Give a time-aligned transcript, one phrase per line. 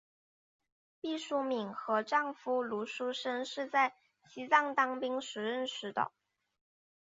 [0.99, 3.93] 毕淑敏和丈夫芦书坤是在
[4.25, 6.11] 西藏当兵时认识的。